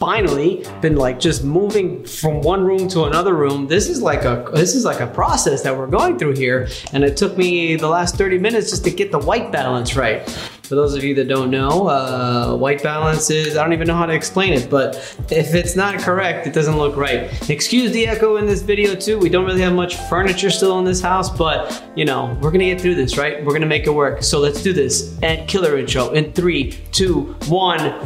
[0.00, 3.68] finally been like just moving from one room to another room.
[3.68, 7.04] This is like a this is like a process that we're going through here, and
[7.04, 10.28] it took me the last 30 minutes just to get the white balance right.
[10.62, 13.96] For those of you that don't know, uh, white balance is, I don't even know
[13.96, 14.94] how to explain it, but
[15.28, 17.50] if it's not correct, it doesn't look right.
[17.50, 19.18] Excuse the echo in this video too.
[19.18, 22.66] We don't really have much furniture still in this house, but you know, we're gonna
[22.66, 23.44] get through this, right?
[23.44, 24.22] We're gonna make it work.
[24.22, 25.18] So let's do this.
[25.22, 28.00] And killer intro in three, two, one.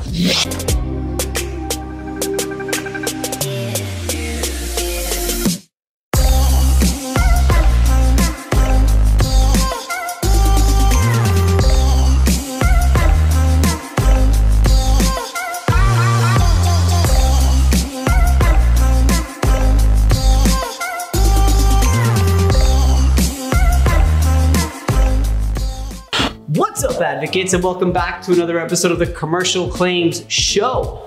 [27.45, 31.03] Advocates, and welcome back to another episode of the Commercial Claims Show.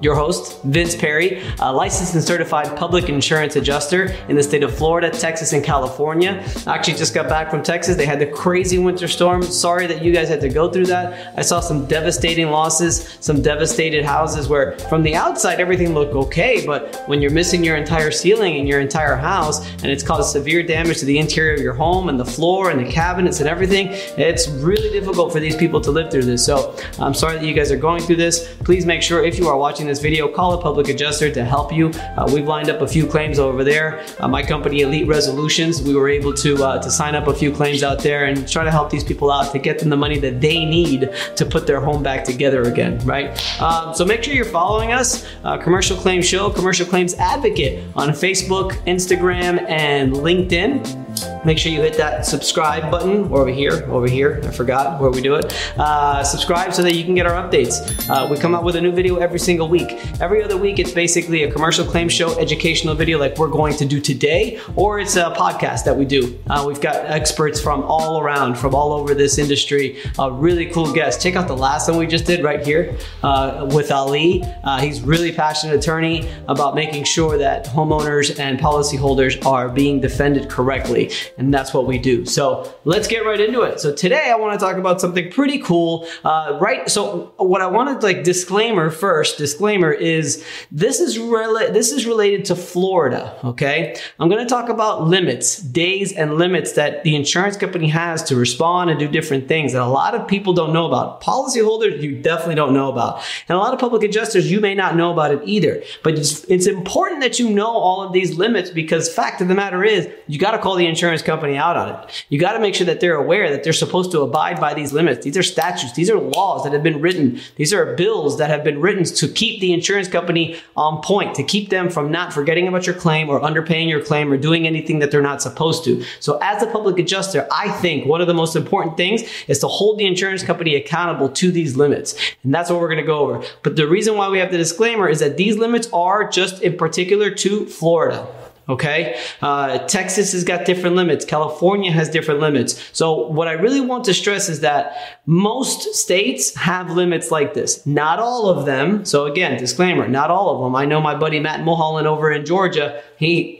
[0.00, 4.72] Your host, Vince Perri, a licensed and certified public insurance adjuster in the state of
[4.72, 6.44] Florida, Texas, and California.
[6.68, 7.96] I actually just got back from Texas.
[7.96, 9.42] They had the crazy winter storm.
[9.42, 11.36] Sorry that you guys had to go through that.
[11.36, 16.64] I saw some devastating losses, some devastated houses where from the outside everything looked okay,
[16.64, 20.62] but when you're missing your entire ceiling and your entire house and it's caused severe
[20.62, 23.88] damage to the interior of your home and the floor and the cabinets and everything,
[24.16, 26.46] it's really difficult for these people to live through this.
[26.46, 28.54] So I'm sorry that you guys are going through this.
[28.62, 31.72] Please make sure if you are watching this video, call a public adjuster to help
[31.72, 31.88] you.
[31.88, 34.04] Uh, we've lined up a few claims over there.
[34.20, 37.50] Uh, my company, Elite Resolutions, we were able to uh, to sign up a few
[37.50, 40.18] claims out there and try to help these people out to get them the money
[40.18, 43.30] that they need to put their home back together again, right?
[43.60, 48.10] Um, so make sure you're following us, uh, Commercial Claims Show, Commercial Claims Advocate on
[48.10, 51.07] Facebook, Instagram, and LinkedIn.
[51.44, 54.40] Make sure you hit that subscribe button over here, over here.
[54.44, 55.54] I forgot where we do it.
[55.78, 58.08] Uh, subscribe so that you can get our updates.
[58.10, 59.92] Uh, we come out with a new video every single week.
[60.20, 63.84] Every other week, it's basically a commercial claim show, educational video like we're going to
[63.84, 66.38] do today, or it's a podcast that we do.
[66.50, 69.98] Uh, we've got experts from all around, from all over this industry.
[70.18, 71.22] Really cool guests.
[71.22, 74.42] Check out the last one we just did right here uh, with Ali.
[74.64, 80.48] Uh, he's really passionate attorney about making sure that homeowners and policyholders are being defended
[80.48, 82.26] correctly and that's what we do.
[82.26, 83.78] So let's get right into it.
[83.80, 86.06] So today I want to talk about something pretty cool.
[86.24, 86.90] Uh, right.
[86.90, 92.44] So what I wanted, like disclaimer first, disclaimer is this is rela- this is related
[92.46, 93.38] to Florida.
[93.44, 98.22] Okay, I'm going to talk about limits, days, and limits that the insurance company has
[98.24, 101.22] to respond and do different things that a lot of people don't know about.
[101.22, 104.96] Policyholders, you definitely don't know about, and a lot of public adjusters, you may not
[104.96, 105.82] know about it either.
[106.02, 109.54] But it's, it's important that you know all of these limits because fact of the
[109.54, 112.24] matter is, you got to call the insurance company out on it.
[112.30, 114.94] You got to make sure that they're aware that they're supposed to abide by these
[114.94, 115.24] limits.
[115.24, 115.92] These are statutes.
[115.92, 117.38] These are laws that have been written.
[117.56, 121.42] These are bills that have been written to keep the insurance company on point, to
[121.42, 125.00] keep them from not forgetting about your claim or underpaying your claim or doing anything
[125.00, 126.02] that they're not supposed to.
[126.18, 129.68] So as a public adjuster, I think one of the most important things is to
[129.68, 132.16] hold the insurance company accountable to these limits.
[132.42, 133.44] And that's what we're going to go over.
[133.62, 136.78] But the reason why we have the disclaimer is that these limits are just in
[136.78, 138.26] particular to Florida.
[138.68, 139.18] Okay.
[139.40, 141.24] Uh, Texas has got different limits.
[141.24, 142.82] California has different limits.
[142.92, 147.86] So what I really want to stress is that most states have limits like this.
[147.86, 149.06] Not all of them.
[149.06, 150.76] So again, disclaimer, not all of them.
[150.76, 153.57] I know my buddy Matt Mulholland over in Georgia, he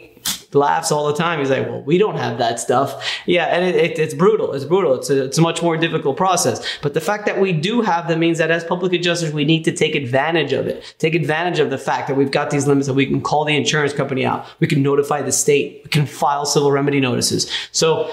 [0.54, 1.38] laughs all the time.
[1.38, 3.20] He's like, well, we don't have that stuff.
[3.26, 4.52] Yeah, and it, it, it's brutal.
[4.54, 4.94] It's brutal.
[4.94, 6.64] It's a, it's a much more difficult process.
[6.82, 9.64] But the fact that we do have them means that as public adjusters, we need
[9.64, 10.94] to take advantage of it.
[10.98, 13.56] Take advantage of the fact that we've got these limits that we can call the
[13.56, 14.46] insurance company out.
[14.60, 15.82] We can notify the state.
[15.84, 17.50] We can file civil remedy notices.
[17.72, 18.10] So,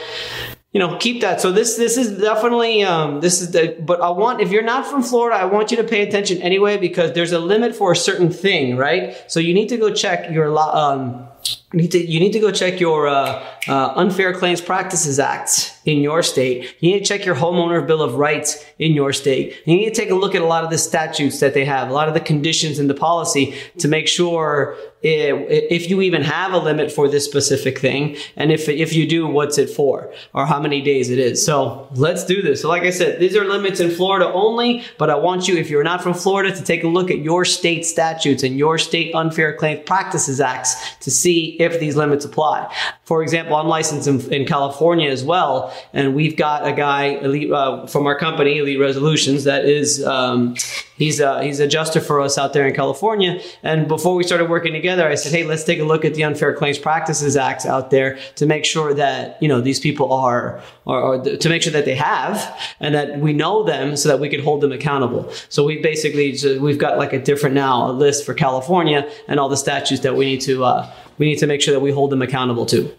[0.75, 1.39] you know, keep that.
[1.39, 3.77] So this this is definitely um, this is the.
[3.79, 6.75] But I want if you're not from Florida, I want you to pay attention anyway
[6.75, 9.15] because there's a limit for a certain thing, right?
[9.31, 11.29] So you need to go check your um,
[11.73, 15.99] need to you need to go check your uh, uh, unfair claims practices acts in
[15.99, 16.75] your state.
[16.79, 19.55] You need to check your homeowner bill of rights in your state.
[19.65, 21.89] You need to take a look at a lot of the statutes that they have,
[21.89, 24.77] a lot of the conditions in the policy to make sure
[25.07, 29.27] if you even have a limit for this specific thing, and if if you do,
[29.27, 31.45] what's it for, or how many days it is.
[31.45, 32.61] So let's do this.
[32.61, 35.69] So like I said, these are limits in Florida only, but I want you, if
[35.69, 39.13] you're not from Florida, to take a look at your state statutes and your state
[39.13, 42.73] unfair claims practices acts to see if these limits apply.
[43.03, 47.51] For example, I'm licensed in, in California as well, and we've got a guy elite,
[47.51, 50.55] uh, from our company, Elite Resolutions, that is um,
[50.97, 53.41] He's a he's a adjuster for us out there in California.
[53.63, 56.23] And before we started working together, I said, hey, let's take a look at the
[56.23, 60.61] Unfair Claims Practices Act out there to make sure that you know these people are,
[60.85, 64.19] or, or to make sure that they have and that we know them so that
[64.19, 65.29] we can hold them accountable.
[65.49, 69.39] So we basically so we've got like a different now a list for California and
[69.39, 71.91] all the statutes that we need to uh, we need to make sure that we
[71.91, 72.89] hold them accountable to.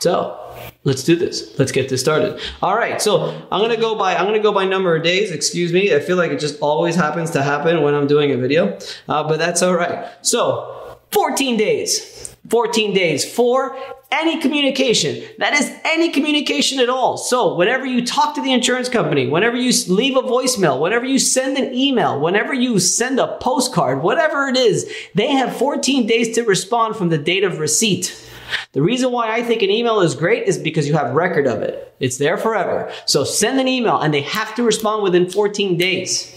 [0.00, 0.47] So
[0.88, 1.56] let's do this.
[1.58, 2.40] Let's get this started.
[2.62, 3.00] All right.
[3.00, 5.30] So I'm gonna go by I'm gonna go by number of days.
[5.30, 5.94] Excuse me.
[5.94, 9.28] I feel like it just always happens to happen when I'm doing a video, uh,
[9.28, 10.08] but that's all right.
[10.22, 12.34] So 14 days.
[12.48, 13.76] 14 days for
[14.10, 15.22] any communication.
[15.38, 17.18] That is any communication at all.
[17.18, 21.18] So, whenever you talk to the insurance company, whenever you leave a voicemail, whenever you
[21.18, 26.34] send an email, whenever you send a postcard, whatever it is, they have 14 days
[26.36, 28.18] to respond from the date of receipt.
[28.72, 31.62] The reason why I think an email is great is because you have record of
[31.62, 31.94] it.
[32.00, 32.92] It's there forever.
[33.06, 36.34] So send an email and they have to respond within 14 days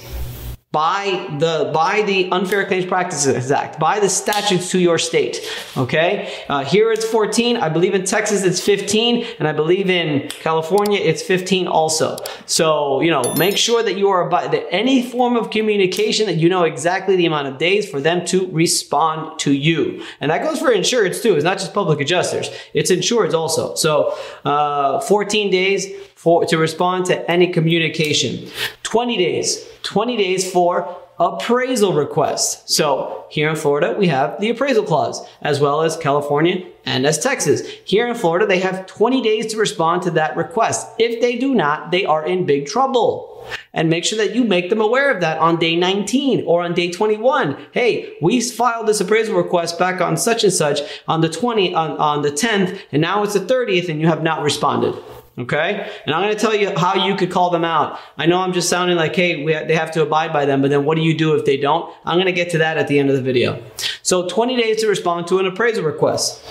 [0.72, 5.40] by the by the unfair claims practices act by the statutes to your state
[5.76, 6.34] okay?
[6.48, 11.00] Uh, here it's 14 i believe in texas it's 15 and i believe in california
[11.00, 12.18] it's 15 also.
[12.46, 16.38] So you know make sure that you are by that any form of communication that
[16.38, 20.04] you know exactly the amount of days for them to respond to you.
[20.20, 23.76] And that goes for insurance too it's not just public adjusters it's insurance also.
[23.76, 25.88] So uh, 14 days
[26.22, 28.48] for to respond to any communication
[28.84, 32.74] 20 days 20 days for appraisal requests.
[32.74, 37.20] So here in Florida, we have the appraisal clause, as well as California and as
[37.20, 37.62] Texas.
[37.86, 40.88] Here in Florida, they have 20 days to respond to that request.
[40.98, 43.46] If they do not, they are in big trouble.
[43.74, 46.74] And make sure that you make them aware of that on day 19 or on
[46.74, 47.68] day 21.
[47.72, 51.92] Hey, we filed this appraisal request back on such and such on the 20, on,
[51.98, 54.96] on the 10th, and now it's the 30th and you have not responded.
[55.38, 55.90] Okay?
[56.06, 57.98] And I'm going to tell you how you could call them out.
[58.18, 60.70] I know I'm just sounding like, hey, ha- they have to abide by them, but
[60.70, 61.94] then what do you do if they don't?
[62.06, 63.64] I'm going to get to that at the end of the video.
[64.04, 66.44] So 20 days to respond to an appraisal request.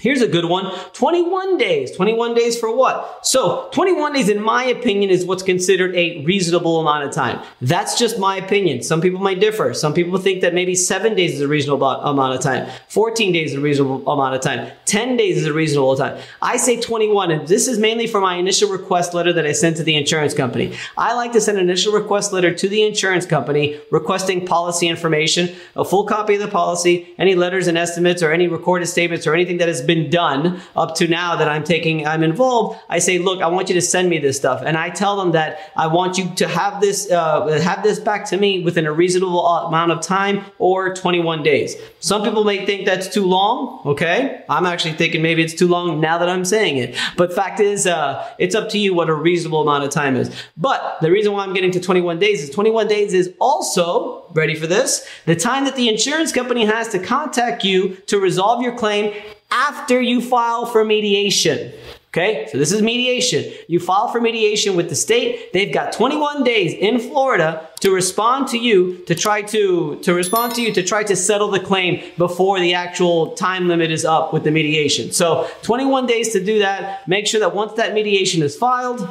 [0.00, 1.90] Here's a good one 21 days.
[1.96, 3.26] 21 days for what?
[3.26, 7.44] So, 21 days, in my opinion, is what's considered a reasonable amount of time.
[7.60, 8.82] That's just my opinion.
[8.82, 9.74] Some people might differ.
[9.74, 13.50] Some people think that maybe seven days is a reasonable amount of time, 14 days
[13.50, 16.22] is a reasonable amount of time, 10 days is a reasonable time.
[16.40, 19.78] I say 21, and this is mainly for my initial request letter that I sent
[19.78, 20.76] to the insurance company.
[20.96, 25.56] I like to send an initial request letter to the insurance company requesting policy information,
[25.74, 29.34] a full copy of the policy, any letters and estimates, or any recorded statements, or
[29.34, 33.18] anything that has been done up to now that I'm taking, I'm involved, I say,
[33.18, 34.62] look, I want you to send me this stuff.
[34.64, 38.26] And I tell them that I want you to have this, uh, have this back
[38.26, 41.74] to me within a reasonable amount of time or 21 days.
[41.98, 43.80] Some people may think that's too long.
[43.86, 44.44] Okay.
[44.48, 46.96] I'm actually thinking maybe it's too long now that I'm saying it.
[47.16, 50.30] But fact is, uh, it's up to you what a reasonable amount of time is.
[50.56, 54.54] But the reason why I'm getting to 21 days is 21 days is also, ready
[54.54, 58.76] for this, the time that the insurance company has to contact you to resolve your
[58.76, 59.14] claim
[59.50, 61.72] after you file for mediation.
[62.08, 63.52] Okay, so this is mediation.
[63.68, 65.52] You file for mediation with the state.
[65.52, 70.54] They've got 21 days in Florida to respond to you to try to to respond
[70.54, 74.32] to you to try to settle the claim before the actual time limit is up
[74.32, 75.12] with the mediation.
[75.12, 77.06] So 21 days to do that.
[77.06, 79.06] Make sure that once that mediation is filed,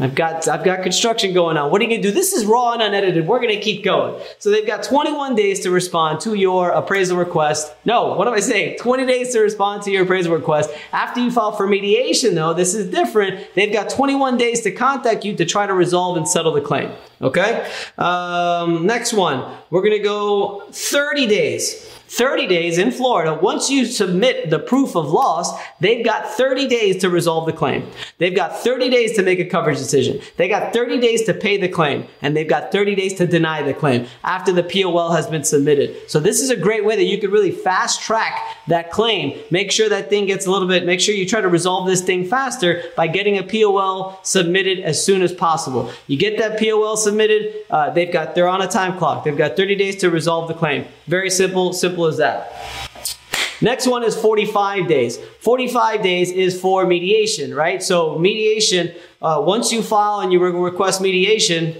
[0.00, 1.70] I've got I've got construction going on.
[1.70, 2.10] What are you gonna do?
[2.10, 3.26] This is raw and unedited.
[3.26, 4.20] We're gonna keep going.
[4.38, 7.72] So they've got 21 days to respond to your appraisal request.
[7.84, 8.78] No, what am I saying?
[8.78, 10.70] 20 days to respond to your appraisal request.
[10.92, 13.46] After you file for mediation, though, this is different.
[13.54, 16.90] They've got 21 days to contact you to try to resolve and settle the claim.
[17.20, 17.70] Okay.
[17.98, 21.88] Um, next one, we're gonna go 30 days.
[22.12, 26.98] 30 days in Florida, once you submit the proof of loss, they've got 30 days
[26.98, 27.90] to resolve the claim.
[28.18, 30.20] They've got 30 days to make a coverage decision.
[30.36, 33.62] They got 30 days to pay the claim, and they've got 30 days to deny
[33.62, 36.10] the claim after the POL has been submitted.
[36.10, 39.40] So this is a great way that you could really fast track that claim.
[39.50, 42.02] Make sure that thing gets a little bit, make sure you try to resolve this
[42.02, 45.90] thing faster by getting a POL submitted as soon as possible.
[46.08, 49.24] You get that POL submitted, uh, they've got, they're on a time clock.
[49.24, 50.84] They've got 30 days to resolve the claim.
[51.06, 53.18] Very simple, simple, simple as that.
[53.60, 55.18] Next one is 45 days.
[55.40, 57.80] 45 days is for mediation, right?
[57.80, 61.76] So mediation, uh, once you file and you request mediation,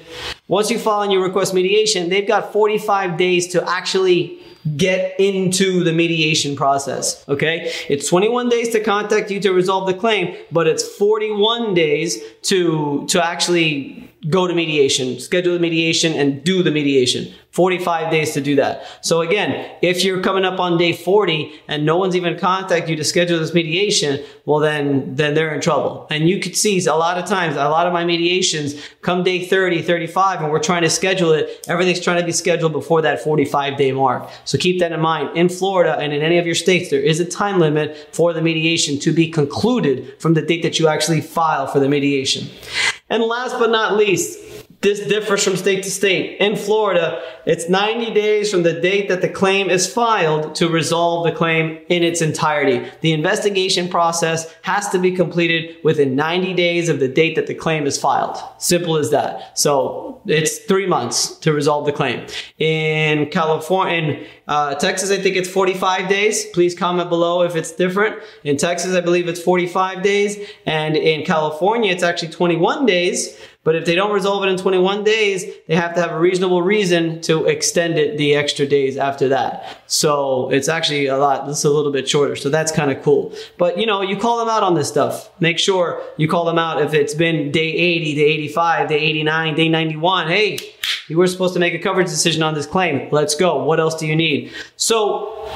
[0.47, 4.38] once you file and you request mediation, they've got 45 days to actually
[4.76, 7.29] get into the mediation process.
[7.29, 7.73] Okay.
[7.88, 13.05] It's 21 days to contact you to resolve the claim, but it's 41 days to,
[13.09, 17.33] to actually go to mediation, schedule the mediation and do the mediation.
[17.50, 18.83] 45 days to do that.
[19.02, 22.97] So again, if you're coming up on day 40 and no one's even contacted you
[22.97, 26.07] to schedule this mediation, well then then they're in trouble.
[26.09, 29.45] And you could see a lot of times, a lot of my mediations come day
[29.45, 31.62] 30, 35 and we're trying to schedule it.
[31.69, 34.31] Everything's trying to be scheduled before that 45 day mark.
[34.45, 35.37] So keep that in mind.
[35.37, 38.41] In Florida and in any of your states, there is a time limit for the
[38.41, 42.49] mediation to be concluded from the date that you actually file for the mediation.
[43.12, 44.40] And last but not least,
[44.83, 46.39] this differs from state to state.
[46.41, 51.25] In Florida, it's 90 days from the date that the claim is filed to resolve
[51.25, 52.91] the claim in its entirety.
[53.01, 57.55] The investigation process has to be completed within 90 days of the date that the
[57.55, 58.37] claim is filed.
[58.59, 59.57] Simple as that.
[59.57, 62.27] So it's three months to resolve the claim.
[62.59, 66.47] In California, in uh, Texas, I think it's 45 days.
[66.47, 68.21] Please comment below if it's different.
[68.43, 70.39] In Texas, I believe it's 45 days.
[70.67, 73.39] And in California, it's actually 21 days.
[73.64, 76.62] But if they don't resolve it in 21 days, they have to have a reasonable
[76.62, 79.78] reason to extend it the extra days after that.
[79.87, 82.35] So it's actually a lot, it's a little bit shorter.
[82.35, 83.33] So that's kind of cool.
[83.59, 85.31] But you know, you call them out on this stuff.
[85.40, 89.54] Make sure you call them out if it's been day 80, day 85, day 89,
[89.54, 90.26] day 91.
[90.26, 90.59] Hey,
[91.09, 93.09] you were supposed to make a coverage decision on this claim.
[93.12, 93.62] Let's go.
[93.62, 94.52] What else do you need?
[94.76, 95.49] So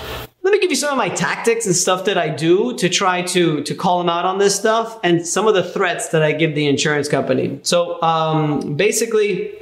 [0.47, 3.23] let me give you some of my tactics and stuff that I do to try
[3.23, 6.31] to to call them out on this stuff and some of the threats that I
[6.31, 7.59] give the insurance company.
[7.63, 9.53] So um, basically.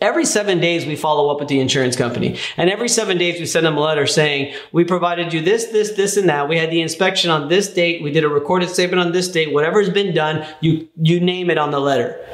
[0.00, 2.38] Every seven days, we follow up with the insurance company.
[2.56, 5.90] And every seven days, we send them a letter saying, we provided you this, this,
[5.90, 6.48] this, and that.
[6.48, 8.00] We had the inspection on this date.
[8.00, 9.52] We did a recorded statement on this date.
[9.52, 12.24] Whatever's been done, you, you name it on the letter.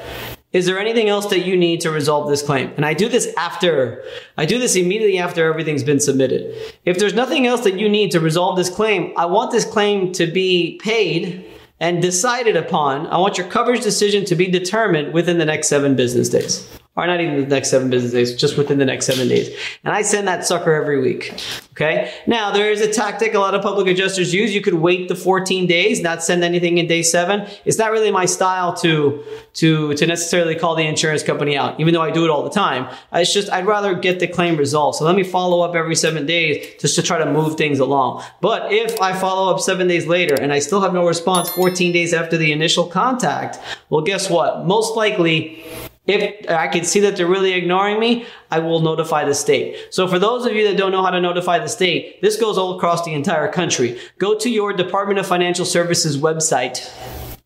[0.54, 2.72] Is there anything else that you need to resolve this claim?
[2.76, 4.04] And I do this after,
[4.38, 6.54] I do this immediately after everything's been submitted.
[6.84, 10.12] If there's nothing else that you need to resolve this claim, I want this claim
[10.12, 11.44] to be paid
[11.80, 13.08] and decided upon.
[13.08, 17.06] I want your coverage decision to be determined within the next seven business days or
[17.08, 19.50] not even the next seven business days, just within the next seven days.
[19.82, 21.34] And I send that sucker every week.
[21.72, 22.12] Okay.
[22.28, 24.54] Now there is a tactic a lot of public adjusters use.
[24.54, 27.48] You could wait the 14 days, not send anything in day seven.
[27.64, 29.24] It's not really my style to,
[29.54, 32.50] to, to necessarily call the insurance company out, even though I do it all the
[32.50, 32.94] time.
[33.12, 34.98] It's just, I'd rather get the claim resolved.
[34.98, 38.22] So let me follow up every seven days just to try to move things along.
[38.40, 41.92] But if I follow up seven days later and I still have no response 14
[41.92, 43.58] days after the initial contact,
[43.90, 44.64] well, guess what?
[44.64, 45.64] Most likely,
[46.06, 49.76] if I can see that they're really ignoring me, I will notify the state.
[49.90, 52.58] So for those of you that don't know how to notify the state, this goes
[52.58, 53.98] all across the entire country.
[54.18, 56.90] Go to your Department of Financial Services website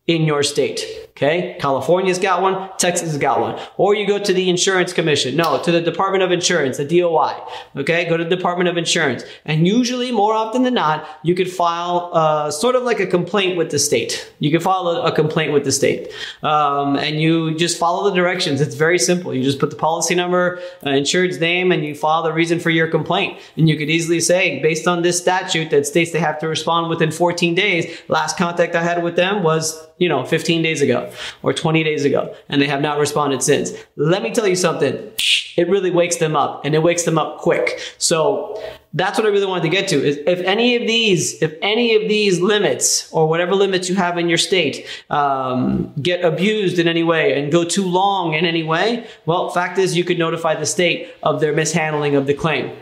[0.07, 0.98] in your state.
[1.21, 3.59] Okay, California's got one, Texas has got one.
[3.75, 5.35] Or you go to the insurance commission.
[5.35, 7.33] No, to the Department of Insurance, the DOI.
[7.75, 9.25] Okay, go to the Department of Insurance.
[9.43, 13.57] And usually, more often than not, you could file uh, sort of like a complaint
[13.57, 14.31] with the state.
[14.39, 16.07] You can file a, a complaint with the state.
[16.41, 18.61] Um, and you just follow the directions.
[18.61, 19.35] It's very simple.
[19.35, 22.69] You just put the policy number, uh, insured's name, and you file the reason for
[22.69, 23.39] your complaint.
[23.57, 26.89] And you could easily say, based on this statute that states they have to respond
[26.89, 31.11] within 14 days, last contact I had with them was, you know, 15 days ago
[31.43, 33.71] or 20 days ago and they have not responded since.
[33.95, 35.11] Let me tell you something.
[35.57, 37.79] It really wakes them up and it wakes them up quick.
[37.97, 38.61] So
[38.93, 41.95] that's what I really wanted to get to is if any of these, if any
[41.95, 46.87] of these limits or whatever limits you have in your state um, get abused in
[46.87, 50.55] any way and go too long in any way, well, fact is you could notify
[50.55, 52.75] the state of their mishandling of the claim.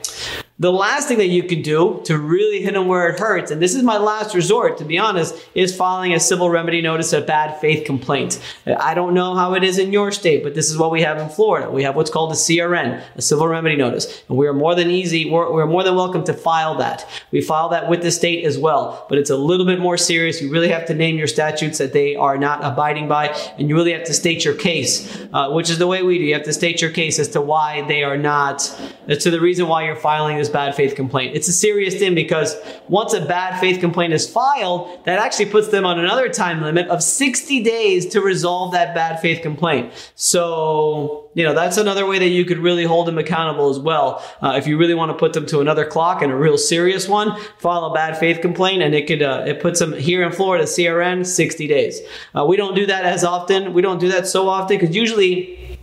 [0.59, 3.61] The last thing that you can do to really hit them where it hurts, and
[3.61, 7.27] this is my last resort, to be honest, is filing a civil remedy notice of
[7.27, 8.41] bad faith complaint.
[8.65, 11.19] I don't know how it is in your state, but this is what we have
[11.19, 11.69] in Florida.
[11.69, 14.89] We have what's called a CRN, a civil remedy notice, and we are more than
[14.89, 17.07] easy, we're, we're more than welcome to file that.
[17.29, 20.41] We file that with the state as well, but it's a little bit more serious.
[20.41, 23.27] You really have to name your statutes that they are not abiding by,
[23.59, 26.23] and you really have to state your case, uh, which is the way we do.
[26.23, 28.75] You have to state your case as to why they are not,
[29.07, 31.35] as to the reason why you're filing this this bad faith complaint.
[31.35, 32.55] It's a serious thing because
[32.87, 36.87] once a bad faith complaint is filed, that actually puts them on another time limit
[36.87, 39.91] of 60 days to resolve that bad faith complaint.
[40.15, 44.23] So, you know, that's another way that you could really hold them accountable as well.
[44.41, 47.07] Uh, if you really want to put them to another clock and a real serious
[47.07, 50.31] one, file a bad faith complaint and it could, uh, it puts them here in
[50.31, 51.99] Florida, CRN, 60 days.
[52.35, 53.73] Uh, we don't do that as often.
[53.73, 55.76] We don't do that so often because usually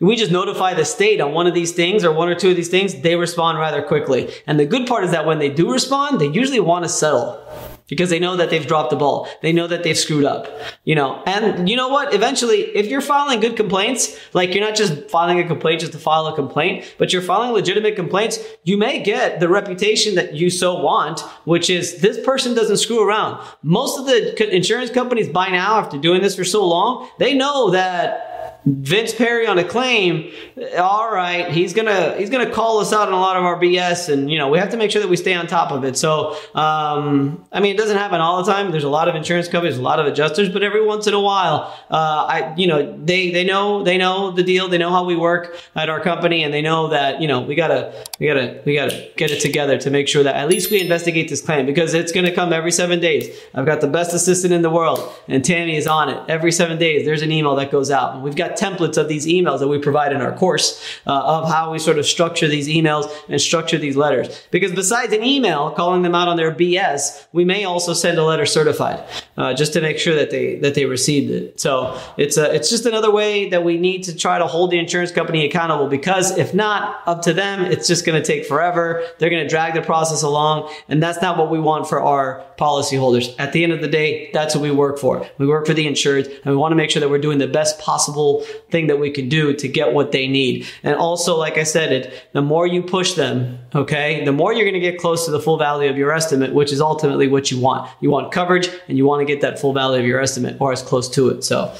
[0.00, 2.56] we just notify the state on one of these things or one or two of
[2.56, 4.32] these things, they respond rather quickly.
[4.46, 7.40] And the good part is that when they do respond, they usually want to settle
[7.88, 9.28] because they know that they've dropped the ball.
[9.42, 10.48] They know that they've screwed up,
[10.84, 11.22] you know.
[11.26, 12.14] And you know what?
[12.14, 15.98] Eventually, if you're filing good complaints, like you're not just filing a complaint just to
[15.98, 20.48] file a complaint, but you're filing legitimate complaints, you may get the reputation that you
[20.50, 23.44] so want, which is this person doesn't screw around.
[23.62, 27.70] Most of the insurance companies by now, after doing this for so long, they know
[27.70, 28.33] that
[28.66, 30.32] Vince Perri on a claim,
[30.78, 34.08] all right, he's gonna he's gonna call us out on a lot of our BS,
[34.10, 35.96] and you know we have to make sure that we stay on top of it.
[35.96, 38.70] So, um, I mean, it doesn't happen all the time.
[38.70, 41.20] There's a lot of insurance companies, a lot of adjusters, but every once in a
[41.20, 45.04] while, uh, I you know they they know they know the deal, they know how
[45.04, 47.92] we work at our company, and they know that you know we gotta
[48.24, 51.28] we gotta we gotta get it together to make sure that at least we investigate
[51.28, 53.28] this claim because it's gonna come every seven days.
[53.54, 56.78] I've got the best assistant in the world, and Tammy is on it every seven
[56.78, 57.04] days.
[57.04, 59.78] There's an email that goes out, and we've got templates of these emails that we
[59.78, 63.76] provide in our course uh, of how we sort of structure these emails and structure
[63.76, 64.42] these letters.
[64.50, 68.24] Because besides an email calling them out on their BS, we may also send a
[68.24, 69.04] letter certified
[69.36, 71.60] uh, just to make sure that they that they received it.
[71.60, 74.78] So it's a, it's just another way that we need to try to hold the
[74.78, 75.88] insurance company accountable.
[75.88, 79.04] Because if not up to them, it's just going to take forever.
[79.18, 82.44] They're going to drag the process along, and that's not what we want for our
[82.58, 83.34] policyholders.
[83.38, 85.28] At the end of the day, that's what we work for.
[85.38, 87.48] We work for the insured, and we want to make sure that we're doing the
[87.48, 90.66] best possible thing that we can do to get what they need.
[90.82, 94.64] And also, like I said, it the more you push them, okay, the more you're
[94.64, 97.50] going to get close to the full value of your estimate, which is ultimately what
[97.50, 97.90] you want.
[98.00, 100.72] You want coverage, and you want to get that full value of your estimate, or
[100.72, 101.44] as close to it.
[101.44, 101.74] So.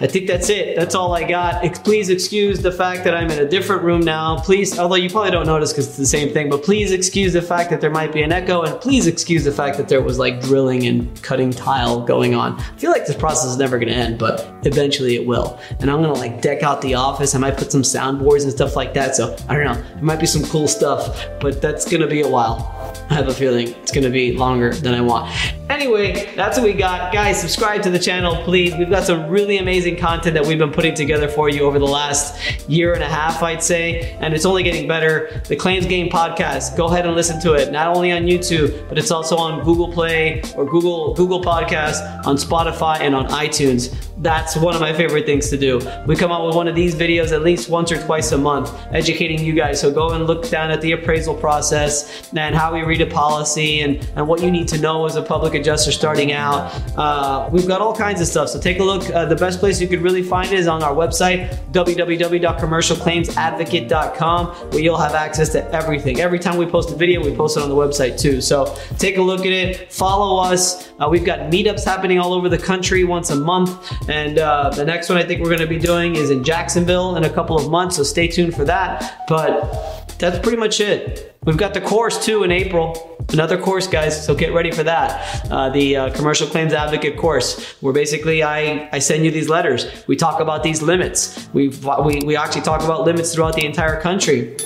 [0.00, 0.76] I think that's it.
[0.76, 1.62] That's all I got.
[1.84, 4.38] Please excuse the fact that I'm in a different room now.
[4.38, 7.42] Please, although you probably don't notice because it's the same thing, but please excuse the
[7.42, 10.18] fact that there might be an echo and please excuse the fact that there was
[10.18, 12.58] like drilling and cutting tile going on.
[12.58, 15.60] I feel like this process is never going to end, but eventually it will.
[15.80, 17.34] And I'm going to like deck out the office.
[17.34, 19.14] I might put some soundboards and stuff like that.
[19.14, 19.84] So I don't know.
[19.96, 22.79] It might be some cool stuff, but that's going to be a while.
[23.10, 25.30] I have a feeling it's to be longer than I want.
[25.68, 27.12] Anyway, that's what we got.
[27.12, 28.74] Guys, subscribe to the channel, please.
[28.76, 31.86] We've got some really amazing content that we've been putting together for you over the
[31.86, 35.40] last year and a half, I'd say, and it's only getting better.
[35.48, 38.98] The Claims Game podcast, go ahead and listen to it, not only on YouTube, but
[38.98, 43.94] it's also on Google Play or Google Google Podcast, on Spotify, and on iTunes.
[44.20, 45.80] That's one of my favorite things to do.
[46.06, 48.70] We come out with one of these videos at least once or twice a month,
[48.92, 49.80] educating you guys.
[49.80, 53.80] So go and look down at the appraisal process and how we read a policy
[53.80, 56.70] and, and what you need to know as a public adjuster starting out.
[56.98, 58.50] Uh, we've got all kinds of stuff.
[58.50, 59.08] So take a look.
[59.08, 64.82] Uh, the best place you could really find it is on our website, www.commercialclaimsadvocate.com, where
[64.82, 66.20] you'll have access to everything.
[66.20, 68.42] Every time we post a video, we post it on the website too.
[68.42, 70.92] So take a look at it, follow us.
[71.00, 73.70] Uh, we've got meetups happening all over the country once a month.
[74.10, 77.24] And uh, the next one I think we're to be doing is in Jacksonville in
[77.24, 77.96] a couple of months.
[77.96, 79.24] So stay tuned for that.
[79.28, 81.36] But that's pretty much it.
[81.44, 83.16] We've got the course too in April.
[83.32, 85.50] Another course, guys, so get ready for that.
[85.50, 89.86] Uh, the uh, Commercial Claims Advocate course, where basically I, I send you these letters.
[90.06, 91.48] We talk about these limits.
[91.54, 91.68] we
[92.04, 94.56] we, we actually talk about limits throughout the entire country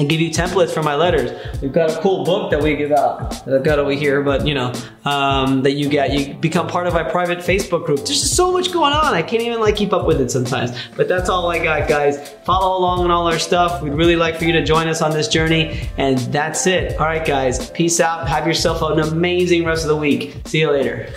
[0.00, 1.30] and give you templates for my letters.
[1.60, 4.46] We've got a cool book that we give out that I've got over here, but
[4.46, 4.72] you know,
[5.04, 6.12] um, that you get.
[6.12, 7.98] You become part of my private Facebook group.
[7.98, 9.12] There's just so much going on.
[9.12, 10.72] I can't even like keep up with it sometimes.
[10.96, 12.32] But that's all I got, guys.
[12.44, 13.82] Follow along on all our stuff.
[13.82, 15.88] We'd really like for you to join us on this journey.
[15.98, 16.98] And that's it.
[16.98, 17.70] All right, guys.
[17.70, 18.26] Peace out.
[18.26, 20.34] Have yourself an amazing rest of the week.
[20.46, 21.12] See you later.